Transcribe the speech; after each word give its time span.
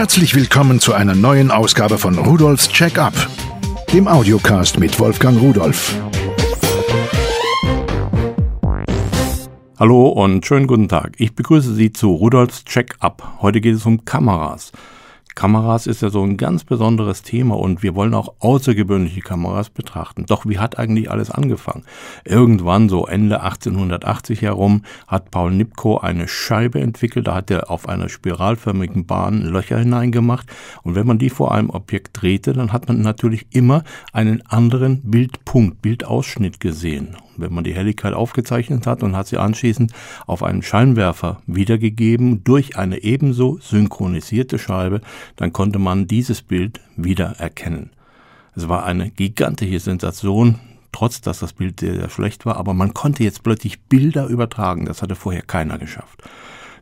Herzlich 0.00 0.34
willkommen 0.34 0.80
zu 0.80 0.94
einer 0.94 1.14
neuen 1.14 1.50
Ausgabe 1.50 1.98
von 1.98 2.16
Rudolfs 2.16 2.70
Check-up, 2.70 3.12
dem 3.92 4.08
Audiocast 4.08 4.78
mit 4.78 4.98
Wolfgang 4.98 5.38
Rudolf. 5.38 5.94
Hallo 9.78 10.08
und 10.08 10.46
schönen 10.46 10.66
guten 10.66 10.88
Tag. 10.88 11.16
Ich 11.18 11.34
begrüße 11.34 11.74
Sie 11.74 11.92
zu 11.92 12.14
Rudolfs 12.14 12.64
Check-up. 12.64 13.40
Heute 13.42 13.60
geht 13.60 13.74
es 13.74 13.84
um 13.84 14.06
Kameras. 14.06 14.72
Kameras 15.40 15.86
ist 15.86 16.02
ja 16.02 16.10
so 16.10 16.22
ein 16.22 16.36
ganz 16.36 16.64
besonderes 16.64 17.22
Thema 17.22 17.56
und 17.56 17.82
wir 17.82 17.94
wollen 17.94 18.12
auch 18.12 18.34
außergewöhnliche 18.40 19.22
Kameras 19.22 19.70
betrachten. 19.70 20.26
Doch 20.26 20.44
wie 20.44 20.58
hat 20.58 20.78
eigentlich 20.78 21.10
alles 21.10 21.30
angefangen? 21.30 21.84
Irgendwann, 22.26 22.90
so 22.90 23.06
Ende 23.06 23.40
1880 23.40 24.42
herum, 24.42 24.82
hat 25.06 25.30
Paul 25.30 25.52
Nipkow 25.52 26.02
eine 26.02 26.28
Scheibe 26.28 26.82
entwickelt. 26.82 27.26
Da 27.26 27.36
hat 27.36 27.50
er 27.50 27.70
auf 27.70 27.88
einer 27.88 28.10
spiralförmigen 28.10 29.06
Bahn 29.06 29.40
Löcher 29.40 29.78
hineingemacht. 29.78 30.46
Und 30.82 30.94
wenn 30.94 31.06
man 31.06 31.18
die 31.18 31.30
vor 31.30 31.54
einem 31.54 31.70
Objekt 31.70 32.20
drehte, 32.20 32.52
dann 32.52 32.74
hat 32.74 32.88
man 32.88 33.00
natürlich 33.00 33.46
immer 33.48 33.82
einen 34.12 34.42
anderen 34.44 35.00
Bildpunkt, 35.04 35.80
Bildausschnitt 35.80 36.60
gesehen 36.60 37.16
wenn 37.40 37.54
man 37.54 37.64
die 37.64 37.74
Helligkeit 37.74 38.14
aufgezeichnet 38.14 38.86
hat 38.86 39.02
und 39.02 39.16
hat 39.16 39.26
sie 39.26 39.38
anschließend 39.38 39.92
auf 40.26 40.42
einen 40.42 40.62
Scheinwerfer 40.62 41.40
wiedergegeben 41.46 42.44
durch 42.44 42.76
eine 42.76 43.02
ebenso 43.02 43.58
synchronisierte 43.60 44.58
Scheibe, 44.58 45.00
dann 45.36 45.52
konnte 45.52 45.78
man 45.78 46.06
dieses 46.06 46.42
Bild 46.42 46.80
wiedererkennen. 46.96 47.90
Es 48.54 48.68
war 48.68 48.84
eine 48.84 49.10
gigantische 49.10 49.80
Sensation, 49.80 50.58
trotz 50.92 51.20
dass 51.20 51.38
das 51.38 51.52
Bild 51.52 51.80
sehr, 51.80 51.94
sehr 51.94 52.10
schlecht 52.10 52.46
war, 52.46 52.56
aber 52.56 52.74
man 52.74 52.94
konnte 52.94 53.22
jetzt 53.22 53.42
plötzlich 53.42 53.80
Bilder 53.82 54.26
übertragen, 54.26 54.86
das 54.86 55.02
hatte 55.02 55.14
vorher 55.14 55.42
keiner 55.42 55.78
geschafft. 55.78 56.22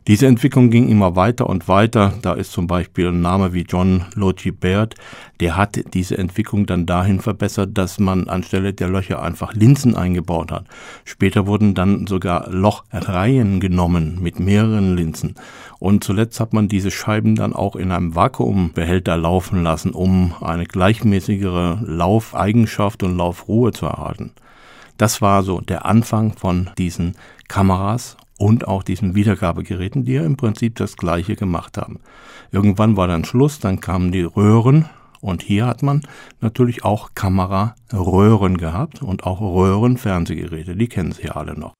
Diese 0.09 0.25
Entwicklung 0.25 0.71
ging 0.71 0.89
immer 0.89 1.15
weiter 1.15 1.47
und 1.47 1.67
weiter. 1.67 2.15
Da 2.23 2.33
ist 2.33 2.51
zum 2.51 2.65
Beispiel 2.65 3.09
ein 3.09 3.21
Name 3.21 3.53
wie 3.53 3.61
John 3.61 4.05
Logie 4.15 4.49
Baird, 4.49 4.95
der 5.39 5.55
hat 5.55 5.79
diese 5.93 6.17
Entwicklung 6.17 6.65
dann 6.65 6.87
dahin 6.87 7.19
verbessert, 7.19 7.77
dass 7.77 7.99
man 7.99 8.27
anstelle 8.27 8.73
der 8.73 8.89
Löcher 8.89 9.21
einfach 9.21 9.53
Linsen 9.53 9.93
eingebaut 9.93 10.51
hat. 10.51 10.65
Später 11.05 11.45
wurden 11.45 11.75
dann 11.75 12.07
sogar 12.07 12.49
Lochreihen 12.49 13.59
genommen 13.59 14.17
mit 14.19 14.39
mehreren 14.39 14.95
Linsen. 14.95 15.35
Und 15.77 16.03
zuletzt 16.03 16.39
hat 16.39 16.53
man 16.53 16.67
diese 16.67 16.89
Scheiben 16.89 17.35
dann 17.35 17.53
auch 17.53 17.75
in 17.75 17.91
einem 17.91 18.15
Vakuumbehälter 18.15 19.15
laufen 19.15 19.61
lassen, 19.61 19.91
um 19.91 20.33
eine 20.41 20.65
gleichmäßigere 20.65 21.81
Laufeigenschaft 21.85 23.03
und 23.03 23.15
Laufruhe 23.15 23.73
zu 23.73 23.85
erhalten. 23.85 24.31
Das 24.97 25.21
war 25.21 25.43
so 25.43 25.61
der 25.61 25.85
Anfang 25.85 26.33
von 26.33 26.71
diesen 26.79 27.15
Kameras 27.47 28.17
und 28.39 28.67
auch 28.67 28.83
diesen 28.83 29.13
Wiedergabegeräten, 29.15 30.05
die 30.05 30.13
ja 30.13 30.23
im 30.23 30.37
Prinzip 30.37 30.75
das 30.75 30.95
gleiche 30.95 31.35
gemacht 31.35 31.77
haben. 31.77 31.99
Irgendwann 32.51 32.97
war 32.97 33.07
dann 33.07 33.25
Schluss, 33.25 33.59
dann 33.59 33.81
kamen 33.81 34.11
die 34.11 34.23
Röhren 34.23 34.89
und 35.19 35.43
hier 35.43 35.67
hat 35.67 35.83
man 35.83 36.01
natürlich 36.39 36.85
auch 36.85 37.09
Kameraröhren 37.13 38.57
gehabt 38.57 39.01
und 39.01 39.25
auch 39.25 39.41
Röhrenfernsehgeräte, 39.41 40.75
die 40.77 40.87
kennen 40.87 41.11
Sie 41.11 41.23
ja 41.23 41.33
alle 41.33 41.59
noch. 41.59 41.73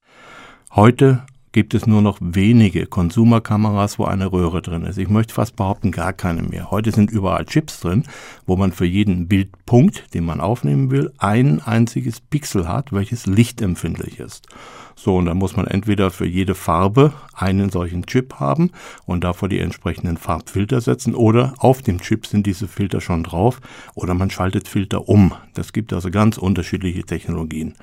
Heute 0.76 1.24
gibt 1.52 1.74
es 1.74 1.88
nur 1.88 2.02
noch 2.02 2.18
wenige 2.22 2.86
Konsumerkameras, 2.86 4.00
wo 4.00 4.06
eine 4.06 4.32
Röhre 4.32 4.62
drin 4.62 4.84
ist. 4.84 4.98
Ich 4.98 5.10
möchte 5.10 5.34
fast 5.34 5.56
behaupten, 5.56 5.92
gar 5.92 6.14
keine 6.14 6.44
mehr. 6.44 6.72
Heute 6.72 6.92
sind 6.92 7.12
überall 7.12 7.46
Chips 7.46 7.80
drin, 7.80 8.04
wo 8.46 8.56
man 8.56 8.72
für 8.72 8.86
jeden 8.86 9.28
Bildpunkt, 9.28 10.14
den 10.14 10.26
man 10.26 10.42
aufnehmen 10.42 10.92
will, 10.92 11.12
ein 11.18 11.62
einziges 11.62 12.22
Pixel 12.22 12.68
hat, 12.68 12.94
welches 12.94 13.26
lichtempfindlich 13.26 14.20
ist. 14.20 14.48
So, 14.96 15.16
und 15.16 15.28
dann 15.28 15.38
muss 15.38 15.56
man 15.56 15.66
entweder 15.66 16.12
für 16.12 16.26
jede 16.26 16.56
Farbe 16.56 17.14
einen 17.34 17.70
solchen 17.70 18.06
Chip 18.06 18.36
haben 18.36 18.72
und 19.06 19.24
davor 19.24 19.48
die 19.48 19.60
entsprechenden 19.60 20.18
Farbfilter 20.18 20.82
setzen 20.82 21.16
oder 21.16 21.54
auf 21.58 21.82
dem 21.82 22.02
Chip 22.02 22.26
sind 22.26 22.46
diese 22.46 22.68
Filter 22.68 23.00
schon 23.00 23.24
drauf 23.24 23.62
oder 23.96 24.14
man 24.14 24.30
schaltet 24.30 24.68
Filter 24.68 25.08
um. 25.08 25.34
Das 25.54 25.72
gibt 25.72 25.94
also 25.94 26.12
ganz 26.12 26.38
unterschiedliche 26.38 27.04
Technologien. 27.04 27.76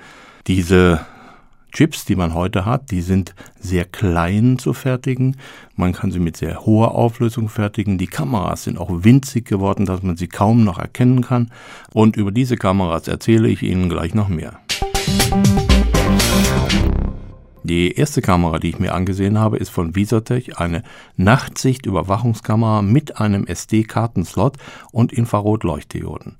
Diese 0.46 1.06
Chips, 1.72 2.04
die 2.04 2.16
man 2.16 2.34
heute 2.34 2.64
hat, 2.64 2.90
die 2.90 3.02
sind 3.02 3.34
sehr 3.60 3.84
klein 3.84 4.58
zu 4.58 4.72
fertigen. 4.72 5.36
Man 5.74 5.92
kann 5.92 6.10
sie 6.10 6.18
mit 6.18 6.36
sehr 6.36 6.64
hoher 6.64 6.94
Auflösung 6.94 7.48
fertigen. 7.48 7.98
Die 7.98 8.06
Kameras 8.06 8.64
sind 8.64 8.78
auch 8.78 8.90
winzig 8.90 9.44
geworden, 9.46 9.84
dass 9.86 10.02
man 10.02 10.16
sie 10.16 10.28
kaum 10.28 10.64
noch 10.64 10.78
erkennen 10.78 11.22
kann. 11.22 11.50
Und 11.92 12.16
über 12.16 12.32
diese 12.32 12.56
Kameras 12.56 13.08
erzähle 13.08 13.48
ich 13.48 13.62
Ihnen 13.62 13.88
gleich 13.88 14.14
noch 14.14 14.28
mehr. 14.28 14.58
Die 17.68 17.90
erste 17.96 18.22
Kamera, 18.22 18.60
die 18.60 18.68
ich 18.68 18.78
mir 18.78 18.94
angesehen 18.94 19.40
habe, 19.40 19.56
ist 19.56 19.70
von 19.70 19.96
Visotech, 19.96 20.56
eine 20.56 20.84
Nachtsicht-Überwachungskamera 21.16 22.80
mit 22.80 23.20
einem 23.20 23.44
SD-Kartenslot 23.44 24.56
und 24.92 25.12
Infrarotleuchtdioden. 25.12 26.36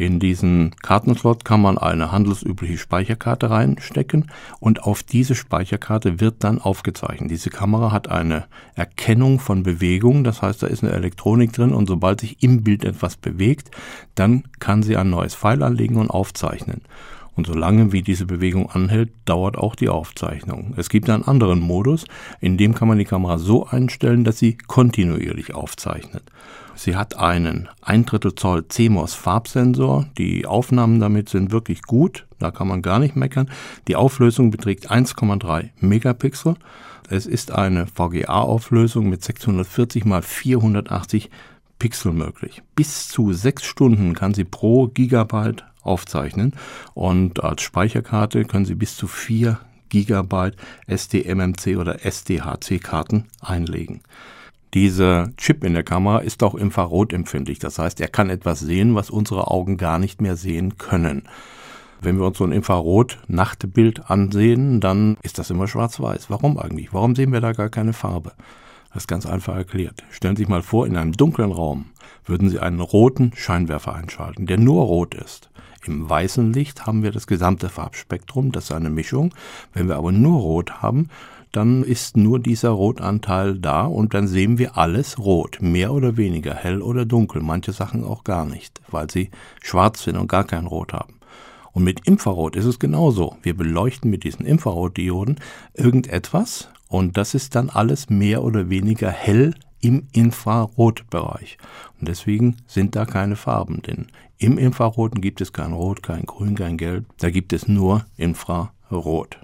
In 0.00 0.18
diesen 0.18 0.74
Kartenslot 0.76 1.44
kann 1.44 1.60
man 1.60 1.76
eine 1.76 2.10
handelsübliche 2.10 2.78
Speicherkarte 2.78 3.50
reinstecken 3.50 4.30
und 4.58 4.82
auf 4.84 5.02
diese 5.02 5.34
Speicherkarte 5.34 6.20
wird 6.20 6.36
dann 6.42 6.58
aufgezeichnet. 6.58 7.30
Diese 7.30 7.50
Kamera 7.50 7.92
hat 7.92 8.08
eine 8.08 8.46
Erkennung 8.74 9.40
von 9.40 9.62
Bewegung, 9.62 10.24
das 10.24 10.40
heißt, 10.40 10.62
da 10.62 10.68
ist 10.68 10.82
eine 10.82 10.94
Elektronik 10.94 11.52
drin 11.52 11.74
und 11.74 11.86
sobald 11.86 12.20
sich 12.20 12.42
im 12.42 12.64
Bild 12.64 12.86
etwas 12.86 13.18
bewegt, 13.18 13.72
dann 14.14 14.44
kann 14.58 14.82
sie 14.82 14.96
ein 14.96 15.10
neues 15.10 15.34
Pfeil 15.34 15.62
anlegen 15.62 15.98
und 15.98 16.08
aufzeichnen. 16.08 16.80
Und 17.40 17.46
solange 17.46 17.90
wie 17.90 18.02
diese 18.02 18.26
Bewegung 18.26 18.68
anhält, 18.68 19.12
dauert 19.24 19.56
auch 19.56 19.74
die 19.74 19.88
Aufzeichnung. 19.88 20.74
Es 20.76 20.90
gibt 20.90 21.08
einen 21.08 21.24
anderen 21.24 21.58
Modus, 21.58 22.04
in 22.38 22.58
dem 22.58 22.74
kann 22.74 22.86
man 22.86 22.98
die 22.98 23.06
Kamera 23.06 23.38
so 23.38 23.66
einstellen, 23.66 24.24
dass 24.24 24.38
sie 24.38 24.58
kontinuierlich 24.58 25.54
aufzeichnet. 25.54 26.22
Sie 26.74 26.96
hat 26.96 27.16
einen 27.16 27.70
1 27.80 28.04
Drittel 28.04 28.34
Zoll 28.34 28.68
CMOS 28.68 29.14
Farbsensor. 29.14 30.04
Die 30.18 30.44
Aufnahmen 30.44 31.00
damit 31.00 31.30
sind 31.30 31.50
wirklich 31.50 31.80
gut. 31.80 32.26
Da 32.38 32.50
kann 32.50 32.68
man 32.68 32.82
gar 32.82 32.98
nicht 32.98 33.16
meckern. 33.16 33.48
Die 33.88 33.96
Auflösung 33.96 34.50
beträgt 34.50 34.90
1,3 34.90 35.70
Megapixel. 35.80 36.56
Es 37.08 37.24
ist 37.24 37.52
eine 37.52 37.86
VGA-Auflösung 37.86 39.08
mit 39.08 39.24
640 39.24 40.04
x 40.04 40.26
480 40.26 41.30
Pixel 41.78 42.12
möglich. 42.12 42.60
Bis 42.76 43.08
zu 43.08 43.32
sechs 43.32 43.64
Stunden 43.64 44.12
kann 44.12 44.34
sie 44.34 44.44
pro 44.44 44.88
Gigabyte 44.88 45.64
aufzeichnen 45.82 46.54
und 46.94 47.42
als 47.42 47.62
Speicherkarte 47.62 48.44
können 48.44 48.64
Sie 48.64 48.74
bis 48.74 48.96
zu 48.96 49.06
4 49.06 49.58
GB 49.88 50.52
SDMMC 50.86 51.76
oder 51.76 52.04
SDHC-Karten 52.04 53.26
einlegen. 53.40 54.02
Dieser 54.72 55.30
Chip 55.36 55.64
in 55.64 55.74
der 55.74 55.82
Kamera 55.82 56.18
ist 56.18 56.44
auch 56.44 56.54
infrarotempfindlich. 56.54 57.58
Das 57.58 57.78
heißt, 57.78 58.00
er 58.00 58.06
kann 58.06 58.30
etwas 58.30 58.60
sehen, 58.60 58.94
was 58.94 59.10
unsere 59.10 59.48
Augen 59.48 59.76
gar 59.76 59.98
nicht 59.98 60.20
mehr 60.20 60.36
sehen 60.36 60.78
können. 60.78 61.24
Wenn 62.00 62.18
wir 62.18 62.26
uns 62.26 62.38
so 62.38 62.44
ein 62.44 62.52
Infrarot-Nachtbild 62.52 64.10
ansehen, 64.10 64.80
dann 64.80 65.18
ist 65.22 65.38
das 65.38 65.50
immer 65.50 65.66
schwarz-weiß. 65.66 66.30
Warum 66.30 66.56
eigentlich? 66.56 66.94
Warum 66.94 67.16
sehen 67.16 67.32
wir 67.32 67.40
da 67.40 67.52
gar 67.52 67.68
keine 67.68 67.92
Farbe? 67.92 68.32
Das 68.92 69.04
ist 69.04 69.08
ganz 69.08 69.26
einfach 69.26 69.56
erklärt. 69.56 70.04
Stellen 70.10 70.36
Sie 70.36 70.42
sich 70.42 70.48
mal 70.48 70.62
vor, 70.62 70.86
in 70.86 70.96
einem 70.96 71.12
dunklen 71.12 71.52
Raum 71.52 71.86
würden 72.24 72.48
Sie 72.48 72.60
einen 72.60 72.80
roten 72.80 73.32
Scheinwerfer 73.34 73.94
einschalten, 73.94 74.46
der 74.46 74.58
nur 74.58 74.84
rot 74.84 75.14
ist. 75.14 75.50
Im 75.86 76.08
weißen 76.08 76.52
Licht 76.52 76.86
haben 76.86 77.02
wir 77.02 77.10
das 77.10 77.26
gesamte 77.26 77.68
Farbspektrum, 77.68 78.52
das 78.52 78.64
ist 78.64 78.72
eine 78.72 78.90
Mischung. 78.90 79.32
Wenn 79.72 79.88
wir 79.88 79.96
aber 79.96 80.12
nur 80.12 80.40
rot 80.40 80.82
haben, 80.82 81.08
dann 81.52 81.82
ist 81.82 82.16
nur 82.16 82.38
dieser 82.38 82.70
Rotanteil 82.70 83.58
da 83.58 83.84
und 83.84 84.14
dann 84.14 84.28
sehen 84.28 84.58
wir 84.58 84.76
alles 84.76 85.18
rot, 85.18 85.58
mehr 85.60 85.92
oder 85.92 86.16
weniger, 86.16 86.54
hell 86.54 86.80
oder 86.80 87.04
dunkel, 87.04 87.42
manche 87.42 87.72
Sachen 87.72 88.04
auch 88.04 88.24
gar 88.24 88.44
nicht, 88.44 88.80
weil 88.88 89.10
sie 89.10 89.30
schwarz 89.62 90.04
sind 90.04 90.16
und 90.16 90.28
gar 90.28 90.44
kein 90.44 90.66
Rot 90.66 90.92
haben. 90.92 91.14
Und 91.72 91.84
mit 91.84 92.06
Infrarot 92.06 92.56
ist 92.56 92.64
es 92.64 92.78
genauso. 92.78 93.36
Wir 93.42 93.56
beleuchten 93.56 94.10
mit 94.10 94.24
diesen 94.24 94.44
Infrarotdioden 94.44 95.36
irgendetwas 95.74 96.68
und 96.88 97.16
das 97.16 97.34
ist 97.34 97.54
dann 97.54 97.70
alles 97.70 98.10
mehr 98.10 98.42
oder 98.42 98.70
weniger 98.70 99.10
hell 99.10 99.54
im 99.80 100.06
Infrarotbereich. 100.12 101.58
Und 101.98 102.08
deswegen 102.08 102.56
sind 102.66 102.96
da 102.96 103.04
keine 103.04 103.36
Farben, 103.36 103.82
denn 103.82 104.06
im 104.38 104.58
Infraroten 104.58 105.20
gibt 105.20 105.40
es 105.40 105.52
kein 105.52 105.72
Rot, 105.72 106.02
kein 106.02 106.24
Grün, 106.24 106.54
kein 106.54 106.76
Gelb, 106.76 107.04
da 107.18 107.30
gibt 107.30 107.52
es 107.52 107.68
nur 107.68 108.06
Infrarot. 108.16 109.38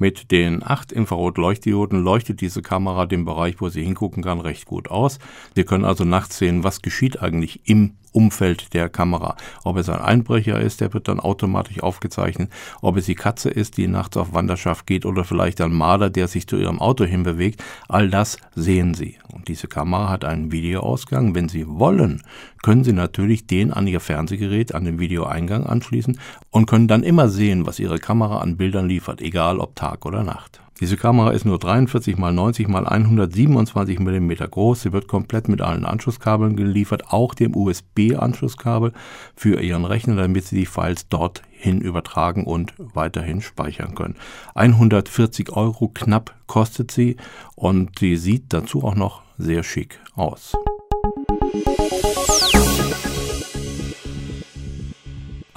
Mit 0.00 0.30
den 0.30 0.62
acht 0.62 0.92
Infrarotleuchtdioden 0.92 2.02
leuchtet 2.02 2.40
diese 2.40 2.62
Kamera 2.62 3.06
den 3.06 3.24
Bereich, 3.24 3.60
wo 3.60 3.68
sie 3.68 3.82
hingucken 3.82 4.22
kann, 4.22 4.40
recht 4.40 4.64
gut 4.64 4.88
aus. 4.90 5.18
Sie 5.56 5.64
können 5.64 5.84
also 5.84 6.04
nachts 6.04 6.38
sehen, 6.38 6.62
was 6.62 6.82
geschieht 6.82 7.20
eigentlich 7.20 7.68
im 7.68 7.94
Umfeld 8.12 8.74
der 8.74 8.88
Kamera. 8.88 9.36
Ob 9.64 9.76
es 9.76 9.88
ein 9.88 10.00
Einbrecher 10.00 10.60
ist, 10.60 10.80
der 10.80 10.92
wird 10.94 11.08
dann 11.08 11.20
automatisch 11.20 11.82
aufgezeichnet. 11.82 12.50
Ob 12.80 12.96
es 12.96 13.06
die 13.06 13.14
Katze 13.14 13.50
ist, 13.50 13.76
die 13.76 13.86
nachts 13.86 14.16
auf 14.16 14.32
Wanderschaft 14.32 14.86
geht 14.86 15.06
oder 15.06 15.24
vielleicht 15.24 15.60
ein 15.60 15.72
Marder, 15.72 16.10
der 16.10 16.28
sich 16.28 16.46
zu 16.46 16.56
ihrem 16.56 16.80
Auto 16.80 17.04
hinbewegt. 17.04 17.62
All 17.88 18.10
das 18.10 18.38
sehen 18.54 18.94
Sie. 18.94 19.16
Und 19.32 19.48
diese 19.48 19.68
Kamera 19.68 20.08
hat 20.08 20.24
einen 20.24 20.52
Videoausgang. 20.52 21.34
Wenn 21.34 21.48
Sie 21.48 21.66
wollen, 21.66 22.22
können 22.62 22.84
Sie 22.84 22.92
natürlich 22.92 23.46
den 23.46 23.72
an 23.72 23.86
Ihr 23.86 24.00
Fernsehgerät 24.00 24.74
an 24.74 24.84
den 24.84 24.98
Videoeingang 24.98 25.66
anschließen 25.66 26.18
und 26.50 26.66
können 26.66 26.88
dann 26.88 27.02
immer 27.02 27.28
sehen, 27.28 27.66
was 27.66 27.78
Ihre 27.78 27.98
Kamera 27.98 28.38
an 28.38 28.56
Bildern 28.56 28.88
liefert, 28.88 29.20
egal 29.20 29.58
ob 29.58 29.76
Tag 29.76 30.06
oder 30.06 30.22
Nacht. 30.22 30.60
Diese 30.80 30.96
Kamera 30.96 31.30
ist 31.30 31.44
nur 31.44 31.58
43 31.58 32.14
x 32.14 32.20
90 32.20 32.68
x 32.68 32.74
127 32.74 33.98
mm 33.98 34.30
groß. 34.50 34.82
Sie 34.82 34.92
wird 34.92 35.08
komplett 35.08 35.48
mit 35.48 35.60
allen 35.60 35.84
Anschlusskabeln 35.84 36.54
geliefert, 36.54 37.12
auch 37.12 37.34
dem 37.34 37.56
USB-Anschlusskabel 37.56 38.92
für 39.34 39.60
Ihren 39.60 39.84
Rechner, 39.84 40.14
damit 40.14 40.44
Sie 40.44 40.56
die 40.56 40.66
Files 40.66 41.08
dorthin 41.08 41.80
übertragen 41.80 42.44
und 42.44 42.74
weiterhin 42.78 43.40
speichern 43.40 43.94
können. 43.96 44.14
140 44.54 45.50
Euro 45.50 45.88
knapp 45.88 46.34
kostet 46.46 46.90
sie 46.90 47.16
und 47.56 47.98
sie 47.98 48.16
sieht 48.16 48.52
dazu 48.52 48.84
auch 48.84 48.94
noch 48.94 49.22
sehr 49.36 49.62
schick 49.62 50.00
aus. 50.14 50.54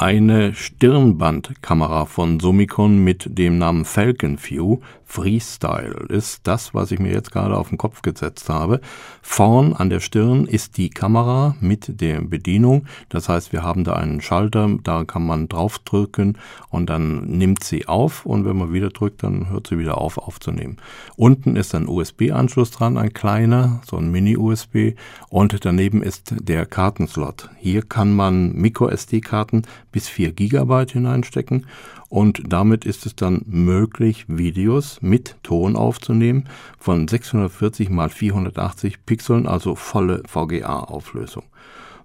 Eine 0.02 0.56
Stirnbandkamera 0.56 2.08
von 2.08 2.40
Summicon 2.40 3.04
mit 3.04 3.38
dem 3.38 3.60
Namen 3.60 3.86
Falcon 3.86 4.40
View 4.42 4.80
Freestyle 5.12 6.06
ist 6.08 6.48
das, 6.48 6.74
was 6.74 6.92
ich 6.92 7.00
mir 7.00 7.12
jetzt 7.12 7.34
gerade 7.34 7.58
auf 7.58 7.68
den 7.68 7.78
Kopf 7.78 8.02
gesetzt 8.02 8.48
habe. 8.48 8.80
Vorn 9.22 9.74
an 9.74 9.90
der 9.90 10.00
Stirn 10.00 10.46
ist 10.46 10.78
die 10.78 10.90
Kamera 10.90 11.58
mit 11.60 12.00
der 12.00 12.22
Bedienung. 12.22 12.86
Das 13.10 13.28
heißt, 13.28 13.52
wir 13.52 13.62
haben 13.62 13.84
da 13.84 13.94
einen 13.94 14.22
Schalter, 14.22 14.70
da 14.84 15.04
kann 15.04 15.26
man 15.26 15.50
draufdrücken 15.50 16.38
und 16.70 16.90
dann 16.90 17.26
nimmt 17.26 17.62
sie 17.62 17.90
auf 17.90 18.26
und 18.26 18.46
wenn 18.46 18.56
man 18.56 18.72
wieder 18.72 18.90
drückt, 18.90 19.22
dann 19.24 19.50
hört 19.50 19.68
sie 19.68 19.78
wieder 19.78 19.98
auf 19.98 20.18
aufzunehmen. 20.18 20.78
Unten 21.18 21.58
ist 21.58 21.76
ein 21.76 21.90
USB-Anschluss 21.90 22.72
dran, 22.72 22.98
ein 22.98 23.12
kleiner, 23.12 23.82
so 23.86 23.98
ein 23.98 24.12
Mini-USB 24.12 24.94
und 25.28 25.66
daneben 25.66 26.02
ist 26.02 26.34
der 26.40 26.66
Kartenslot. 26.66 27.50
Hier 27.60 27.82
kann 27.82 28.14
man 28.14 28.54
Micro-SD-Karten 28.54 29.64
bis 29.92 30.08
4 30.08 30.32
GB 30.34 30.86
hineinstecken 30.92 31.66
und 32.10 32.42
damit 32.46 32.86
ist 32.86 33.06
es 33.06 33.16
dann 33.16 33.44
möglich, 33.46 34.26
Videos 34.28 35.02
mit 35.02 35.38
Ton 35.44 35.76
aufzunehmen 35.76 36.50
von 36.78 37.08
640 37.08 37.90
x 37.90 38.14
480 38.14 39.06
Pixeln, 39.06 39.48
also 39.48 39.76
volle 39.76 40.22
VGA-Auflösung. 40.28 41.44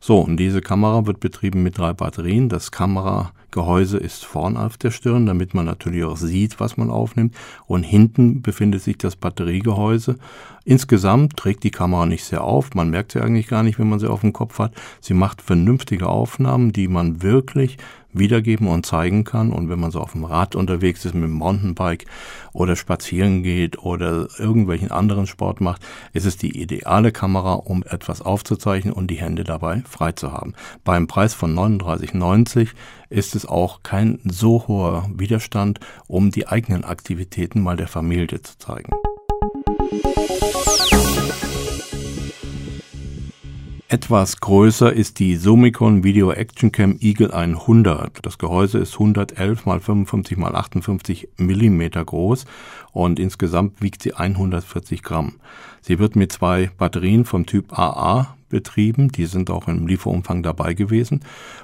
So, 0.00 0.20
und 0.20 0.36
diese 0.36 0.60
Kamera 0.60 1.06
wird 1.06 1.20
betrieben 1.20 1.62
mit 1.62 1.78
drei 1.78 1.92
Batterien. 1.92 2.48
Das 2.48 2.70
Kameragehäuse 2.70 3.98
ist 3.98 4.24
vorn 4.24 4.56
auf 4.56 4.76
der 4.76 4.90
Stirn, 4.90 5.26
damit 5.26 5.54
man 5.54 5.64
natürlich 5.64 6.04
auch 6.04 6.16
sieht, 6.16 6.60
was 6.60 6.76
man 6.76 6.90
aufnimmt. 6.90 7.34
Und 7.66 7.82
hinten 7.82 8.42
befindet 8.42 8.82
sich 8.82 8.98
das 8.98 9.16
Batteriegehäuse. 9.16 10.16
Insgesamt 10.64 11.36
trägt 11.36 11.64
die 11.64 11.70
Kamera 11.70 12.06
nicht 12.06 12.24
sehr 12.24 12.44
auf. 12.44 12.74
Man 12.74 12.90
merkt 12.90 13.12
sie 13.12 13.20
eigentlich 13.20 13.48
gar 13.48 13.62
nicht, 13.62 13.78
wenn 13.78 13.88
man 13.88 13.98
sie 13.98 14.10
auf 14.10 14.20
dem 14.20 14.32
Kopf 14.32 14.58
hat. 14.58 14.74
Sie 15.00 15.14
macht 15.14 15.42
vernünftige 15.42 16.08
Aufnahmen, 16.08 16.72
die 16.72 16.88
man 16.88 17.22
wirklich 17.22 17.78
wiedergeben 18.18 18.68
und 18.68 18.86
zeigen 18.86 19.24
kann. 19.24 19.52
Und 19.52 19.68
wenn 19.68 19.80
man 19.80 19.90
so 19.90 20.00
auf 20.00 20.12
dem 20.12 20.24
Rad 20.24 20.54
unterwegs 20.54 21.04
ist 21.04 21.14
mit 21.14 21.24
dem 21.24 21.32
Mountainbike 21.32 22.06
oder 22.52 22.76
spazieren 22.76 23.42
geht 23.42 23.78
oder 23.78 24.28
irgendwelchen 24.38 24.90
anderen 24.90 25.26
Sport 25.26 25.60
macht, 25.60 25.82
ist 26.12 26.26
es 26.26 26.36
die 26.36 26.60
ideale 26.60 27.12
Kamera, 27.12 27.54
um 27.54 27.82
etwas 27.82 28.22
aufzuzeichnen 28.22 28.92
und 28.92 29.10
die 29.10 29.20
Hände 29.20 29.44
dabei 29.44 29.82
frei 29.88 30.12
zu 30.12 30.32
haben. 30.32 30.54
Beim 30.84 31.06
Preis 31.06 31.34
von 31.34 31.54
39,90 31.54 32.68
ist 33.08 33.34
es 33.34 33.46
auch 33.46 33.82
kein 33.82 34.18
so 34.24 34.66
hoher 34.66 35.08
Widerstand, 35.14 35.80
um 36.06 36.30
die 36.30 36.48
eigenen 36.48 36.84
Aktivitäten 36.84 37.62
mal 37.62 37.76
der 37.76 37.88
Familie 37.88 38.42
zu 38.42 38.58
zeigen. 38.58 38.92
Etwas 43.88 44.40
größer 44.40 44.92
ist 44.92 45.20
die 45.20 45.36
Summicon 45.36 46.02
Video 46.02 46.32
Action 46.32 46.72
Cam 46.72 46.96
Eagle 47.00 47.30
100. 47.30 48.18
Das 48.26 48.36
Gehäuse 48.36 48.78
ist 48.78 48.94
111 48.94 49.64
x 49.64 49.84
55 49.84 50.38
x 50.38 50.44
58 50.44 51.28
mm 51.36 51.82
groß 52.04 52.46
und 52.90 53.20
insgesamt 53.20 53.80
wiegt 53.80 54.02
sie 54.02 54.12
140 54.12 55.04
Gramm. 55.04 55.34
Sie 55.82 56.00
wird 56.00 56.16
mit 56.16 56.32
zwei 56.32 56.72
Batterien 56.76 57.24
vom 57.24 57.46
Typ 57.46 57.78
AA 57.78 58.35
betrieben, 58.48 59.10
die 59.10 59.26
sind 59.26 59.50
auch 59.50 59.68
im 59.68 59.86
Lieferumfang 59.86 60.42
dabei 60.42 60.74
gewesen 60.74 61.20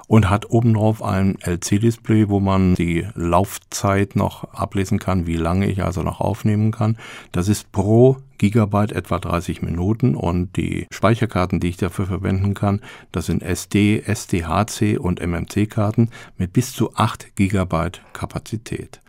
und 0.07 0.29
hat 0.29 0.51
obendrauf 0.51 1.03
ein 1.03 1.37
LC-Display, 1.41 2.29
wo 2.29 2.41
man 2.41 2.75
die 2.75 3.07
Laufzeit 3.15 4.17
noch 4.17 4.53
ablesen 4.53 4.99
kann, 4.99 5.27
wie 5.27 5.37
lange 5.37 5.67
ich 5.67 5.83
also 5.83 6.03
noch 6.03 6.21
aufnehmen 6.21 6.71
kann. 6.71 6.97
Das 7.33 7.49
ist 7.49 7.73
pro 7.73 8.19
Gigabyte 8.39 8.93
etwa 8.93 9.21
30 9.21 9.63
Minuten 9.63 10.17
und 10.17 10.57
die 10.57 10.89
Speicherkarten, 10.91 11.61
die 11.61 11.69
ich 11.69 11.77
dafür 11.77 12.07
verwenden 12.07 12.55
kann, 12.55 12.81
das 13.13 13.27
sind 13.27 13.43
SD, 13.43 14.03
SDHC 14.05 14.99
und 14.99 15.21
MMC-Karten 15.25 16.11
mit 16.39 16.53
bis 16.53 16.73
zu 16.73 16.95
8 16.97 17.37
Gigabyte 17.37 18.01
Kapazität. 18.13 19.01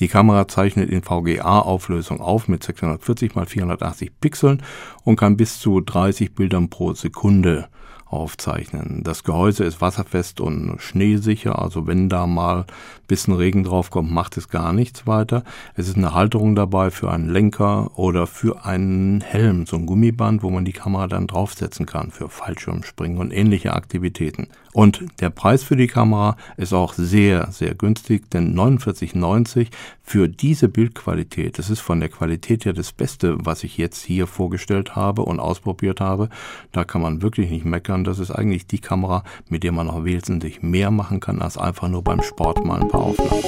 Die 0.00 0.08
Kamera 0.08 0.48
zeichnet 0.48 0.90
in 0.90 1.02
VGA-Auflösung 1.02 2.20
auf 2.20 2.48
mit 2.48 2.64
640 2.64 3.36
x 3.36 3.52
480 3.52 4.20
Pixeln 4.20 4.62
und 5.04 5.16
kann 5.16 5.36
bis 5.36 5.58
zu 5.58 5.80
30 5.80 6.34
Bildern 6.34 6.70
pro 6.70 6.92
Sekunde 6.94 7.68
aufzeichnen. 8.12 9.02
Das 9.02 9.24
Gehäuse 9.24 9.64
ist 9.64 9.80
wasserfest 9.80 10.40
und 10.40 10.76
schneesicher, 10.78 11.60
also 11.60 11.86
wenn 11.86 12.08
da 12.08 12.26
mal 12.26 12.58
ein 12.60 12.64
bisschen 13.08 13.34
Regen 13.34 13.64
draufkommt, 13.64 14.10
macht 14.10 14.36
es 14.36 14.48
gar 14.48 14.72
nichts 14.72 15.06
weiter. 15.06 15.44
Es 15.74 15.88
ist 15.88 15.96
eine 15.96 16.12
Halterung 16.12 16.54
dabei 16.54 16.90
für 16.90 17.10
einen 17.10 17.30
Lenker 17.30 17.98
oder 17.98 18.26
für 18.26 18.64
einen 18.64 19.22
Helm, 19.22 19.66
so 19.66 19.76
ein 19.76 19.86
Gummiband, 19.86 20.42
wo 20.42 20.50
man 20.50 20.64
die 20.64 20.72
Kamera 20.72 21.06
dann 21.06 21.26
draufsetzen 21.26 21.86
kann 21.86 22.10
für 22.10 22.28
Fallschirmspringen 22.28 23.18
und 23.18 23.30
ähnliche 23.32 23.72
Aktivitäten. 23.72 24.48
Und 24.72 25.04
der 25.20 25.28
Preis 25.28 25.62
für 25.62 25.76
die 25.76 25.86
Kamera 25.86 26.36
ist 26.56 26.72
auch 26.72 26.94
sehr, 26.94 27.52
sehr 27.52 27.74
günstig, 27.74 28.30
denn 28.30 28.54
49,90 28.54 29.68
für 30.02 30.28
diese 30.28 30.68
Bildqualität, 30.68 31.58
das 31.58 31.68
ist 31.68 31.80
von 31.80 32.00
der 32.00 32.08
Qualität 32.08 32.64
her 32.64 32.72
das 32.72 32.92
Beste, 32.92 33.36
was 33.38 33.64
ich 33.64 33.76
jetzt 33.76 34.02
hier 34.02 34.26
vorgestellt 34.26 34.96
habe 34.96 35.22
und 35.22 35.40
ausprobiert 35.40 36.00
habe. 36.00 36.30
Da 36.72 36.84
kann 36.84 37.02
man 37.02 37.20
wirklich 37.20 37.50
nicht 37.50 37.66
meckern. 37.66 38.04
Das 38.04 38.18
ist 38.18 38.30
eigentlich 38.30 38.66
die 38.66 38.80
Kamera, 38.80 39.24
mit 39.48 39.62
der 39.62 39.72
man 39.72 39.88
noch 39.88 40.04
wesentlich 40.04 40.62
mehr 40.62 40.90
machen 40.90 41.20
kann, 41.20 41.42
als 41.42 41.58
einfach 41.58 41.88
nur 41.88 42.02
beim 42.02 42.22
Sport 42.22 42.64
mal 42.64 42.80
ein 42.80 42.88
paar 42.88 43.02
Aufnahmen. 43.02 43.42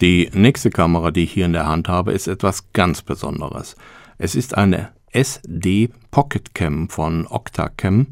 Die 0.00 0.30
nächste 0.34 0.70
Kamera, 0.70 1.10
die 1.10 1.24
ich 1.24 1.32
hier 1.32 1.46
in 1.46 1.54
der 1.54 1.66
Hand 1.66 1.88
habe, 1.88 2.12
ist 2.12 2.28
etwas 2.28 2.72
ganz 2.72 3.02
Besonderes. 3.02 3.76
Es 4.18 4.34
ist 4.34 4.56
eine 4.56 4.90
SD 5.16 5.88
Pocket 6.10 6.54
Cam 6.54 6.90
von 6.90 7.26
Octacam. 7.26 8.08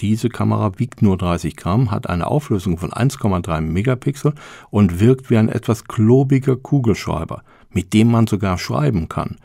Diese 0.00 0.28
Kamera 0.28 0.72
wiegt 0.78 1.02
nur 1.02 1.16
30 1.16 1.54
Gramm, 1.54 1.92
hat 1.92 2.08
eine 2.08 2.26
Auflösung 2.26 2.78
von 2.78 2.90
1,3 2.90 3.60
Megapixel 3.60 4.34
und 4.70 4.98
wirkt 4.98 5.30
wie 5.30 5.38
ein 5.38 5.48
etwas 5.48 5.84
klobiger 5.84 6.56
Kugelschreiber, 6.56 7.44
mit 7.70 7.92
dem 7.94 8.10
man 8.10 8.26
sogar 8.26 8.58
schreiben 8.58 9.08
kann. 9.08 9.36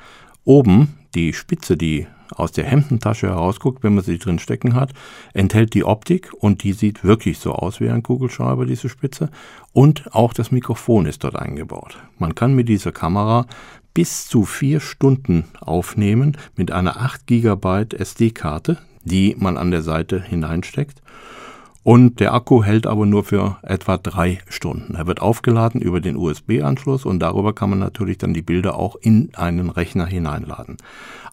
Oben 0.43 0.95
die 1.15 1.33
Spitze, 1.33 1.77
die 1.77 2.07
aus 2.35 2.51
der 2.51 2.65
Hemdentasche 2.65 3.27
herausguckt, 3.27 3.83
wenn 3.83 3.95
man 3.95 4.03
sie 4.03 4.17
drin 4.17 4.39
stecken 4.39 4.75
hat, 4.75 4.91
enthält 5.33 5.73
die 5.73 5.83
Optik 5.83 6.31
und 6.33 6.63
die 6.63 6.73
sieht 6.73 7.03
wirklich 7.03 7.39
so 7.39 7.53
aus 7.53 7.79
wie 7.79 7.89
ein 7.89 8.03
Kugelschreiber, 8.03 8.65
diese 8.65 8.89
Spitze. 8.89 9.29
Und 9.71 10.13
auch 10.13 10.33
das 10.33 10.51
Mikrofon 10.51 11.05
ist 11.05 11.23
dort 11.23 11.35
eingebaut. 11.35 11.97
Man 12.17 12.35
kann 12.35 12.55
mit 12.55 12.69
dieser 12.69 12.91
Kamera 12.91 13.45
bis 13.93 14.27
zu 14.27 14.43
vier 14.45 14.79
Stunden 14.79 15.45
aufnehmen 15.59 16.37
mit 16.55 16.71
einer 16.71 16.97
8 16.97 17.27
GB 17.27 17.85
SD-Karte, 17.95 18.79
die 19.03 19.35
man 19.37 19.57
an 19.57 19.71
der 19.71 19.83
Seite 19.83 20.21
hineinsteckt. 20.21 21.01
Und 21.83 22.21
der 22.21 22.33
Akku 22.33 22.63
hält 22.63 22.87
aber 22.87 23.05
nur 23.05 23.25
für 23.25 23.57
etwa 23.61 23.97
drei 23.97 24.39
Stunden. 24.47 24.95
Er 24.95 25.05
wird 25.05 25.21
aufgeladen 25.21 25.81
über 25.81 25.99
den 25.99 26.15
USB-Anschluss 26.15 27.05
und 27.05 27.19
darüber 27.19 27.53
kann 27.53 27.69
man 27.69 27.79
natürlich 27.79 28.17
dann 28.17 28.33
die 28.33 28.41
Bilder 28.41 28.75
auch 28.75 28.95
in 28.95 29.31
einen 29.35 29.69
Rechner 29.69 30.05
hineinladen. 30.05 30.77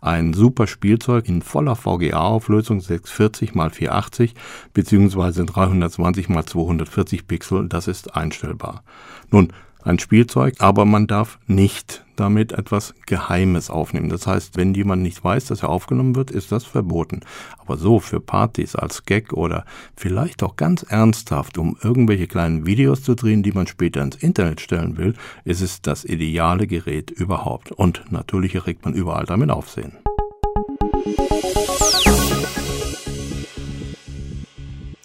Ein 0.00 0.32
super 0.32 0.66
Spielzeug 0.66 1.28
in 1.28 1.42
voller 1.42 1.76
VGA-Auflösung 1.76 2.80
640 2.80 3.54
x 3.54 3.76
480 3.76 4.34
bzw. 4.74 5.44
320 5.44 6.28
x 6.28 6.46
240 6.46 7.28
Pixel, 7.28 7.68
das 7.68 7.86
ist 7.86 8.16
einstellbar. 8.16 8.82
Nun, 9.30 9.52
ein 9.84 9.98
Spielzeug, 9.98 10.54
aber 10.58 10.84
man 10.84 11.06
darf 11.06 11.38
nicht 11.46 12.04
damit 12.16 12.52
etwas 12.52 12.94
Geheimes 13.06 13.70
aufnehmen. 13.70 14.10
Das 14.10 14.26
heißt, 14.26 14.56
wenn 14.56 14.74
jemand 14.74 15.02
nicht 15.02 15.24
weiß, 15.24 15.46
dass 15.46 15.62
er 15.62 15.70
aufgenommen 15.70 16.16
wird, 16.16 16.30
ist 16.30 16.52
das 16.52 16.64
verboten. 16.64 17.20
Aber 17.58 17.78
so 17.78 17.98
für 17.98 18.20
Partys 18.20 18.76
als 18.76 19.06
Gag 19.06 19.32
oder 19.32 19.64
vielleicht 19.96 20.42
auch 20.42 20.56
ganz 20.56 20.82
ernsthaft, 20.82 21.56
um 21.56 21.76
irgendwelche 21.82 22.26
kleinen 22.26 22.66
Videos 22.66 23.02
zu 23.02 23.14
drehen, 23.14 23.42
die 23.42 23.52
man 23.52 23.66
später 23.66 24.02
ins 24.02 24.16
Internet 24.16 24.60
stellen 24.60 24.98
will, 24.98 25.14
ist 25.44 25.62
es 25.62 25.80
das 25.80 26.04
ideale 26.04 26.66
Gerät 26.66 27.10
überhaupt. 27.10 27.72
Und 27.72 28.04
natürlich 28.10 28.54
erregt 28.54 28.84
man 28.84 28.94
überall 28.94 29.24
damit 29.24 29.50
Aufsehen. 29.50 29.96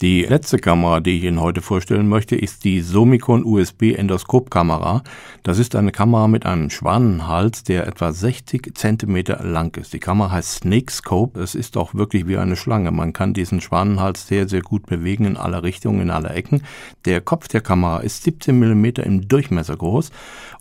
Die 0.02 0.24
letzte 0.24 0.58
Kamera, 0.58 1.00
die 1.00 1.16
ich 1.16 1.24
Ihnen 1.24 1.40
heute 1.40 1.62
vorstellen 1.62 2.06
möchte, 2.06 2.36
ist 2.36 2.64
die 2.64 2.82
Somicon 2.82 3.46
USB 3.46 3.94
Endoskopkamera. 3.96 5.02
Das 5.42 5.58
ist 5.58 5.74
eine 5.74 5.90
Kamera 5.90 6.28
mit 6.28 6.44
einem 6.44 6.68
Schwanenhals, 6.68 7.62
der 7.62 7.86
etwa 7.86 8.12
60 8.12 8.74
Zentimeter 8.74 9.42
lang 9.42 9.74
ist. 9.80 9.94
Die 9.94 9.98
Kamera 9.98 10.32
heißt 10.32 10.56
Snake 10.56 10.92
Scope. 10.92 11.40
Es 11.40 11.54
ist 11.54 11.78
auch 11.78 11.94
wirklich 11.94 12.28
wie 12.28 12.36
eine 12.36 12.56
Schlange. 12.56 12.90
Man 12.90 13.14
kann 13.14 13.32
diesen 13.32 13.62
Schwanenhals 13.62 14.28
sehr, 14.28 14.46
sehr 14.50 14.60
gut 14.60 14.84
bewegen 14.84 15.24
in 15.24 15.38
alle 15.38 15.62
Richtungen, 15.62 16.02
in 16.02 16.10
alle 16.10 16.28
Ecken. 16.28 16.62
Der 17.06 17.22
Kopf 17.22 17.48
der 17.48 17.62
Kamera 17.62 18.00
ist 18.00 18.22
17 18.24 18.58
Millimeter 18.58 19.02
im 19.02 19.28
Durchmesser 19.28 19.78
groß 19.78 20.10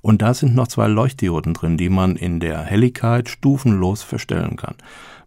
und 0.01 0.21
da 0.21 0.33
sind 0.33 0.55
noch 0.55 0.69
zwei 0.69 0.87
Leuchtdioden 0.87 1.53
drin, 1.53 1.75
die 1.75 1.89
man 1.89 2.15
in 2.15 2.39
der 2.39 2.59
Helligkeit 2.59 3.27
stufenlos 3.27 4.01
verstellen 4.01 4.55
kann. 4.55 4.75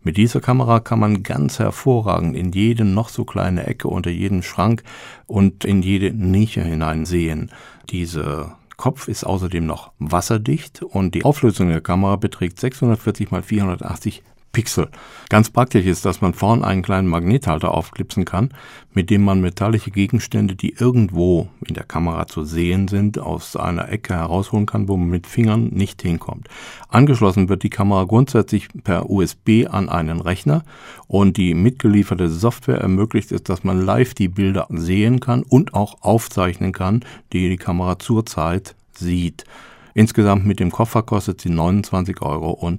Mit 0.08 0.16
dieser 0.16 0.40
Kamera 0.40 0.80
kann 0.80 1.00
man 1.00 1.22
ganz 1.22 1.58
hervorragend 1.58 2.34
in 2.34 2.50
jede 2.52 2.86
noch 2.86 3.10
so 3.10 3.26
kleine 3.26 3.66
Ecke 3.66 3.88
unter 3.88 4.08
jeden 4.08 4.42
Schrank 4.42 4.82
und 5.26 5.66
in 5.66 5.82
jede 5.82 6.14
Nische 6.14 6.62
hineinsehen. 6.62 7.50
Diese 7.90 8.52
Kopf 8.78 9.06
ist 9.06 9.24
außerdem 9.24 9.66
noch 9.66 9.92
wasserdicht 9.98 10.82
und 10.82 11.14
die 11.14 11.26
Auflösung 11.26 11.68
der 11.68 11.82
Kamera 11.82 12.16
beträgt 12.16 12.58
640 12.58 13.30
x 13.30 13.46
480 13.46 14.22
Pixel. 14.52 14.88
Ganz 15.28 15.50
praktisch 15.50 15.87
ist, 15.87 16.05
dass 16.05 16.21
man 16.21 16.33
vorn 16.33 16.64
einen 16.64 16.83
kleinen 16.83 17.09
Magnethalter 17.09 17.73
aufklipsen 17.73 18.25
kann, 18.25 18.50
mit 18.93 19.11
dem 19.11 19.23
man 19.23 19.40
metallische 19.40 19.90
Gegenstände, 19.90 20.57
die 20.57 20.75
irgendwo 20.75 21.49
in 21.67 21.75
der 21.75 21.85
Kamera 21.85 22.26
zu 22.26 22.45
sehen 22.45 22.88
sind, 22.88 23.19
aus 23.19 23.57
einer 23.57 23.90
Ecke 23.90 24.14
herausholen 24.14 24.67
kann, 24.67 24.88
wo 24.88 24.97
man 24.97 25.11
mit 25.11 25.26
Fingern 25.26 25.69
nicht 25.69 26.02
hinkommt. 26.02 26.49
Angeschlossen 26.88 27.49
wird 27.49 27.62
die 27.62 27.71
Kamera 27.71 28.05
grundsätzlich 28.05 28.69
per 28.85 29.11
USB 29.11 29.67
an 29.71 29.88
einen 29.88 30.21
Rechner 30.21 30.64
und 31.07 31.37
die 31.37 31.55
mitgelieferte 31.55 32.28
Software 32.28 32.81
ermöglicht 32.81 33.33
es, 33.33 33.43
dass 33.43 33.64
man 33.64 33.83
live 33.83 34.14
die 34.14 34.28
Bilder 34.28 34.67
sehen 34.71 35.21
kann 35.21 35.43
und 35.43 35.75
auch 35.75 36.02
aufzeichnen 36.02 36.73
kann, 36.73 37.05
die 37.33 37.49
die 37.49 37.57
Kamera 37.59 37.99
zurzeit 37.99 38.75
sieht. 38.93 39.45
Insgesamt 39.99 40.47
mit 40.47 40.61
dem 40.61 40.71
Koffer 40.71 41.02
kostet 41.02 41.40
sie 41.40 41.49
29,90 41.49 42.23
Euro. 42.23 42.73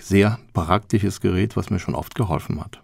Sehr 0.00 0.38
praktisches 0.54 1.20
Gerät, 1.20 1.54
was 1.54 1.68
mir 1.68 1.78
schon 1.78 1.94
oft 1.94 2.14
geholfen 2.14 2.64
hat. 2.64 2.80